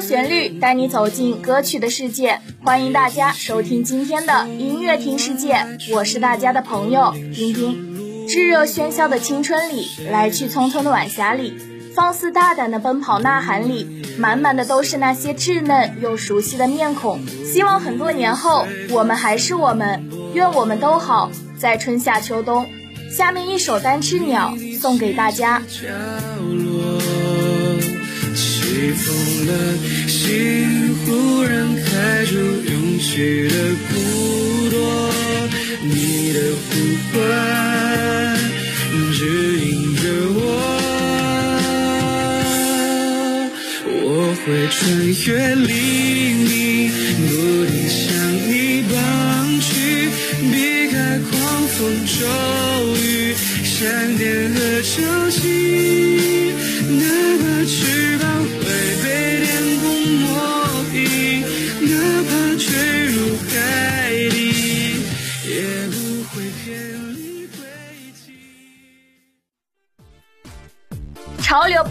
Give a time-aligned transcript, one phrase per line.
[0.00, 8.26] 旋律带你走进歌曲的世界，欢迎大家收听今天的音乐听世界，我是大家的朋友丁丁。
[8.28, 11.54] 炙热喧嚣的青春里，来去匆匆的晚霞里，
[11.94, 17.20] 放肆大胆的奔跑呐喊里，满满的都是那些稚嫩又熟悉的面孔。
[17.44, 22.66] 希望很多年后，我们还是我们，愿我们都好，在春夏秋冬。
[23.10, 25.60] 下面一首《单翅鸟》送给大家。
[28.82, 29.14] 被风
[29.46, 29.52] 了，
[30.08, 33.54] 心忽然开出勇气的
[33.88, 33.94] 骨
[34.70, 34.76] 朵，
[35.84, 36.68] 你的呼
[37.12, 37.14] 唤
[39.12, 39.20] 指
[39.60, 40.02] 引着
[40.34, 40.40] 我，
[44.02, 44.04] 我
[44.44, 44.80] 会穿
[45.28, 45.70] 越黎
[46.42, 46.50] 明，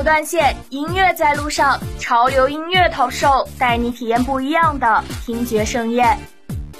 [0.00, 1.78] 不断线，音乐在路上。
[1.98, 6.18] 潮流音乐 talk show 带你体验不一样的听觉盛宴。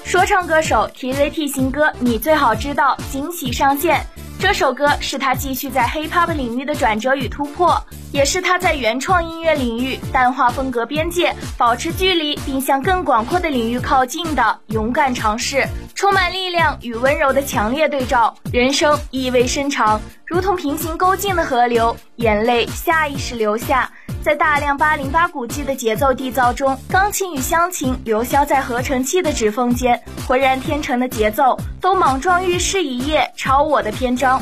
[0.03, 4.03] 说唱歌手 TZT 新歌《你最好知道》惊喜上线。
[4.39, 7.79] 这首歌是他继续在 hip hop 领域的转折与突破，
[8.11, 15.63] 也是他在原创音乐领域淡化风格边界、保持距离，并向更广阔的领域靠近的勇敢尝试。
[15.93, 23.91] 充满力量与温柔的强烈对照，人生意味深长，如同平行勾进的河流，眼泪下意识流下。
[24.23, 34.41] 在大量八零八古迹的节奏缔造中，钢琴与乡琴流消在合成器的指缝间，浑然天成的节奏都莽撞预示一页超我的篇章。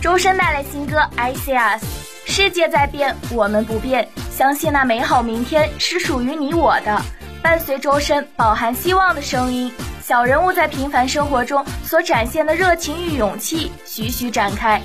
[0.00, 1.82] 周深带来新歌《I See Us》，
[2.24, 7.02] 世界在变，我们不变，相信那美好明天是属于你我的。
[7.42, 9.72] 伴随周深饱含希望的声音，
[10.02, 14.80] 小人物在平凡生活中所展现的热情与勇气徐徐展开。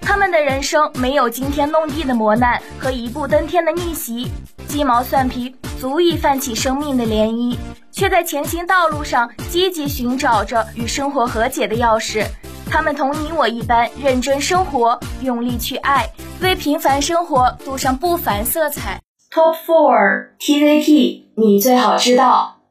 [0.00, 4.30] 他们的人生没有惊天动地的磨难和一步登天的逆袭，
[4.66, 7.56] 鸡毛蒜皮足以泛起生命的涟漪，
[7.90, 12.24] 却在前行道路上积极寻找着与生活和解的钥匙。
[12.70, 16.08] 他们同你我一般认真生活，用力去爱，
[16.40, 19.00] 为平凡生活镀上不凡色彩。
[19.30, 22.62] Top Four T V P，你最好知道。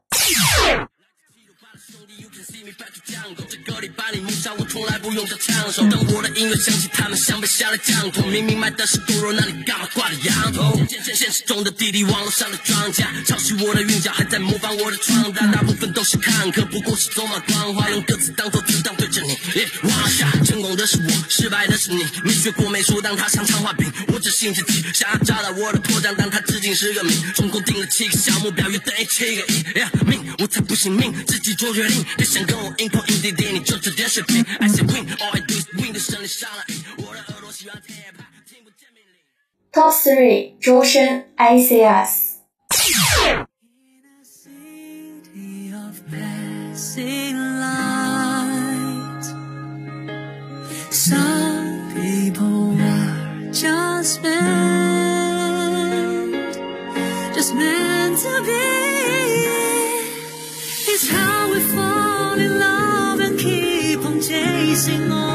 [4.78, 8.22] 从来不用找枪手，当我的音乐响起，他们像被下了降头。
[8.28, 10.80] 明明卖的是猪肉，那你干嘛挂着羊头？
[11.16, 19.36] 现实中的弟弟，网络上的庄家，抄袭我的韵脚，还在模仿我的穿搭，大部分都是看客，不过是走马观花，用歌词当做子弹对着你
[19.90, 20.30] 挖下。
[20.46, 22.06] 成功的是我，失败的是你。
[22.24, 27.16] 没学过美术，当他像长画饼，我只信自己，想要找到我的破绽，但他至今是个谜。
[27.34, 29.66] 总共定了七个小目标，约等于七个亿。
[30.06, 32.06] 命，我才不信命，自己做决定。
[32.16, 34.46] 别想跟我硬碰硬弟弟，你就这点水平。
[39.72, 42.42] Top three，周深，I See Us。
[50.90, 55.48] Some people are just meant,
[57.34, 58.52] just meant to be.
[60.90, 61.37] It's how
[64.78, 65.27] 是我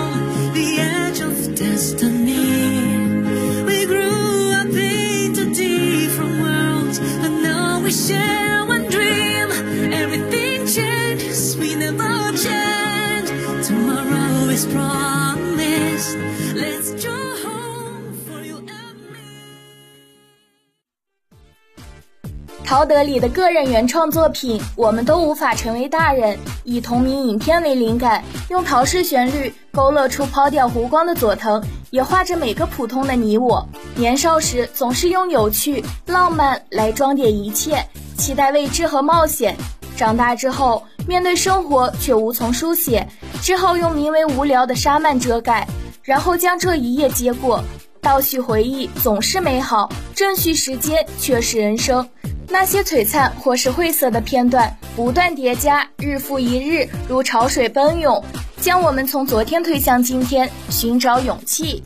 [23.05, 33.67] 里的个人原创作品《我们都无法成为大人》，以同名影片为灵感，用陶式旋律勾勒出抛掉湖光的佐藤，也画着每个普通的你我。
[33.95, 37.85] 年少时总是用有趣、浪漫来装点一切，
[38.17, 39.57] 期待未知和冒险。
[39.97, 43.07] 长大之后，面对生活却无从书写，
[43.43, 45.67] 只好用名为无聊的沙曼遮盖，
[46.03, 47.63] 然后将这一页接过。
[48.01, 52.09] 倒叙回忆总是美好，正叙时间却是人生。
[52.53, 58.23] 那些璀璨或是晦涩的片段不断叠加，日复一日，如潮水奔涌，
[58.61, 61.83] 将我们从昨天推向今天，寻找勇气。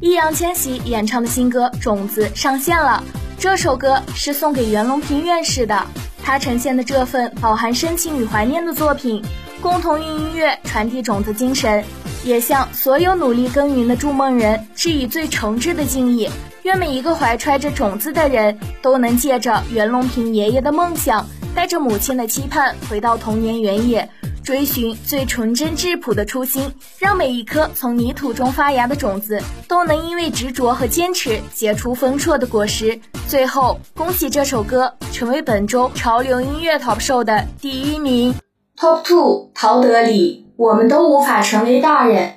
[0.00, 3.04] 易烊千玺演唱的新歌《种子》上线了，
[3.38, 5.86] 这首歌是送给袁隆平院士的。
[6.24, 9.22] 他呈现的这份饱含深情与怀念的作品，
[9.60, 11.84] 共同用音乐传递种子精神，
[12.24, 16.30] 也向所有努力耕耘的筑梦人致以最诚挚的敬意。
[16.68, 24.06] 愿每一个怀揣着种子的人都能借着袁隆平爷爷的梦想，带着母亲的期盼，回到童年原野，
[24.44, 33.00] 追寻最纯真质朴的初心，让每一颗从泥土中发芽的种子都能因为执着和坚持结出丰硕的果实。
[33.26, 38.34] 最后，恭喜这首歌成为本周潮流音乐 Top Show 的第一名。
[38.76, 42.34] Top Two，陶德里，我们都无法成为大人。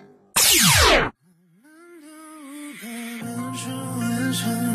[4.34, 4.71] 身。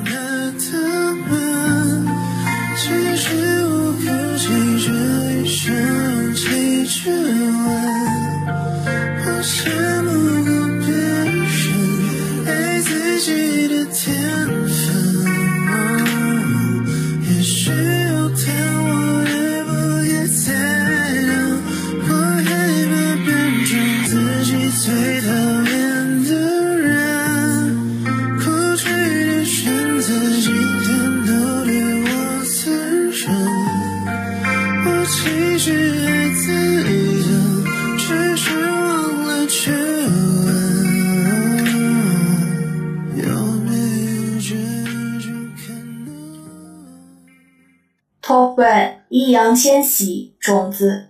[49.27, 51.09] 易烊千玺，种子。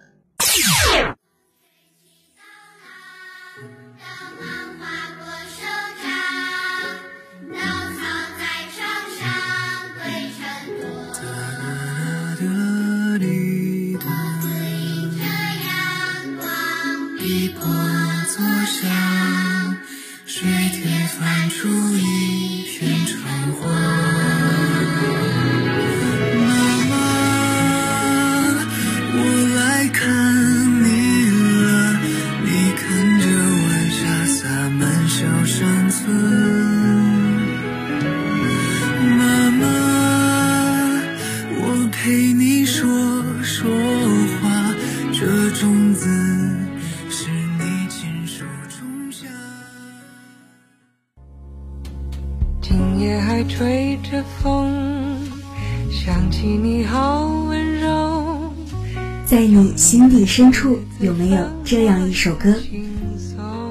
[59.27, 62.55] 在你心底深处，有没有这样一首歌，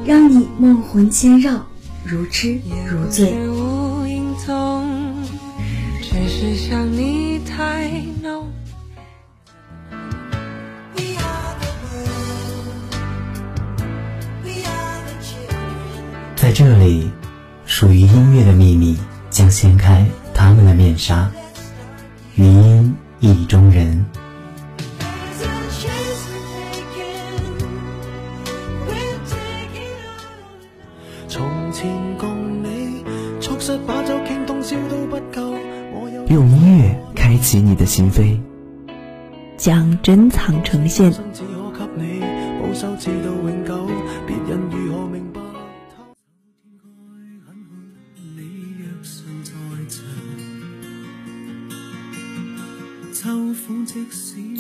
[0.06, 1.66] 让你梦魂牵绕，
[2.04, 3.34] 如痴如醉？
[6.02, 7.90] 只是想你太
[8.22, 8.46] 浓。
[16.36, 17.10] 在这里，
[17.66, 18.98] 属于音乐的秘密。
[19.32, 21.30] 将掀开他们的面纱，
[22.36, 23.55] 余音一中
[37.96, 38.38] 心扉，
[39.56, 41.14] 将珍藏呈现。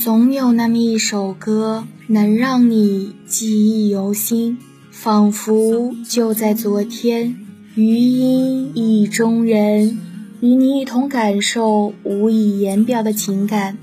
[0.02, 4.58] 总有那么一首歌，能让你记忆犹新，
[4.92, 7.36] 仿佛就在昨天。
[7.76, 9.98] 余音意中人，
[10.42, 13.78] 与你一同感受无以言表的情感。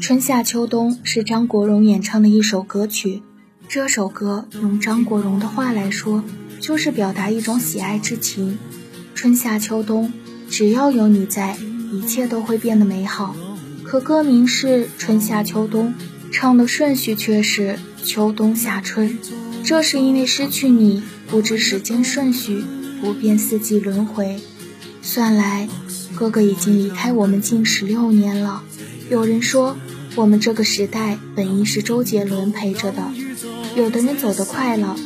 [0.00, 3.22] 春夏秋冬是张国荣演唱的一首歌曲，
[3.68, 6.24] 这首歌用张国荣的话来说，
[6.58, 8.58] 就是表达一种喜爱之情。
[9.14, 10.12] 春夏秋冬，
[10.48, 11.56] 只要有你在，
[11.92, 13.36] 一切都会变得美好。
[13.82, 15.92] 可歌名是春夏秋冬，
[16.32, 19.18] 唱的顺序却是秋冬夏春。
[19.62, 22.64] 这是因为失去你，不知时间顺序，
[23.00, 24.40] 不辨四季轮回。
[25.06, 25.68] 算来，
[26.14, 28.64] 哥哥已经离开我们近十六年了。
[29.10, 29.76] 有人说，
[30.16, 33.02] 我们这个时代本应是周杰伦陪着的。
[33.76, 34.96] 有的人走得快了，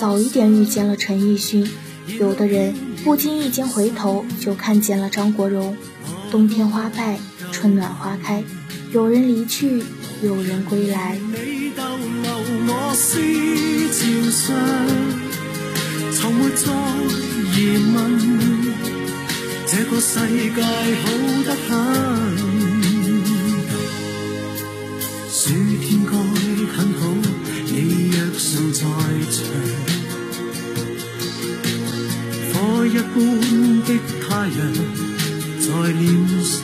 [0.00, 1.66] 早一点遇见了陈奕迅；
[2.18, 5.76] 有的人不经意间回头就看见了张国荣。
[6.30, 7.18] 冬天花败，
[7.52, 8.42] 春暖花开。
[8.90, 9.82] 有人离去，
[10.22, 11.18] 有人归来。
[19.74, 21.08] 这个世界好
[21.46, 21.70] 得很，
[25.30, 25.48] 暑
[25.80, 26.12] 天该
[26.76, 27.00] 很好，
[27.68, 28.80] 你若尚在
[29.30, 29.40] 场，
[32.52, 33.16] 火一般
[33.86, 33.88] 的
[34.20, 34.60] 太阳
[35.58, 36.04] 在脸
[36.44, 36.60] 上，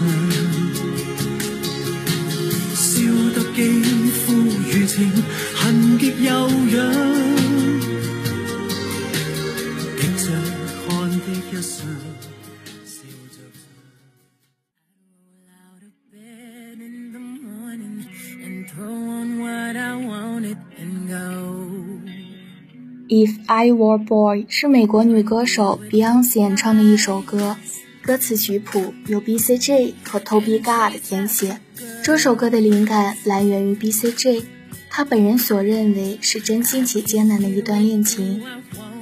[23.08, 27.56] If I Were Boy 是美国女歌手 Beyonce 演唱的一首歌，
[28.02, 31.58] 歌词曲谱由 B.C.J 和 Toby God 填写。
[32.04, 34.42] 这首歌的灵感来源于 B.C.J，
[34.90, 38.42] 他本人所认为是真心且艰难的一段恋情。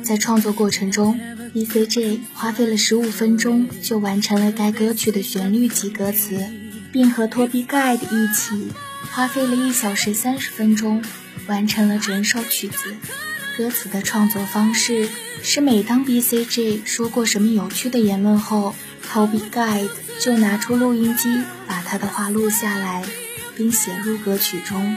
[0.05, 1.19] 在创作过程中
[1.53, 6.39] ，B.C.J 花费了十五分钟就完成了该歌曲的旋律及歌词，
[6.93, 8.69] 并和 Toby God 一起
[9.11, 11.03] 花费了一小时三十分钟
[11.49, 12.95] 完成了整首曲子。
[13.57, 15.09] 歌词的创作方式
[15.43, 18.75] 是，每当 B.C.J 说过什么有趣的言论后
[19.11, 19.89] ，Toby Guide
[20.21, 23.03] 就拿出录音机，把他的话录下来，
[23.57, 24.97] 并写入歌曲中。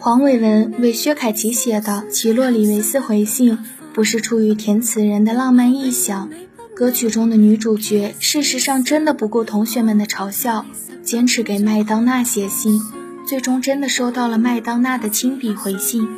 [0.00, 3.56] 黄伟文为薛凯琪写的《奇洛里维斯回信》，
[3.92, 6.28] 不是出于填词人的浪漫臆想。
[6.74, 10.66] 歌曲中的女主角，事实上真的不顾同学们的嘲笑，
[11.04, 12.80] 坚持给麦当娜写信，
[13.28, 16.08] 最终真的收到了麦当娜的亲笔回信。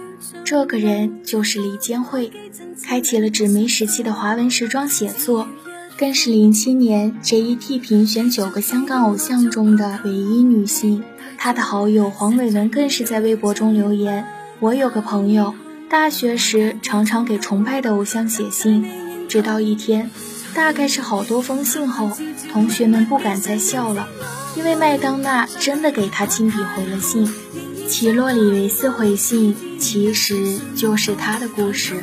[0.45, 2.33] 这个人就是李坚慧，
[2.83, 5.47] 开启了纸媒时期的华文时装写作，
[5.99, 11.03] 更是零七年 JET 评选九个香港偶像中的唯一女性。
[11.39, 14.27] 他的好友黄伟文更是在微博中留言
[14.61, 15.55] ：“我有个朋友，
[15.89, 18.85] 大学时常常给崇拜的偶像写信，
[19.27, 20.11] 直到一天，
[20.55, 22.11] 大概是好多封信后，
[22.53, 24.07] 同学们不敢再笑了，
[24.55, 27.27] 因为麦当娜真的给他亲笔回了信。
[27.89, 32.03] 奇洛里维斯回信其实就是他的故事。”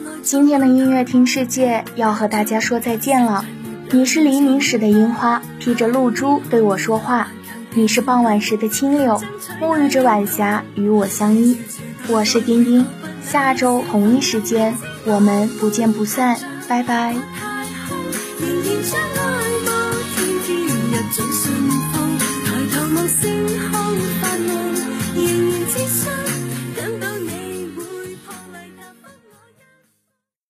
[0.31, 3.43] 今天的音乐听世界要和大家说再见了。
[3.89, 7.27] 你是黎明时的樱花，披着露珠对我说话；
[7.73, 9.21] 你是傍晚时的清柳，
[9.59, 11.57] 沐浴着晚霞与我相依。
[12.07, 12.85] 我是丁丁，
[13.21, 14.73] 下周同一时间
[15.03, 17.13] 我们不见不散，拜拜。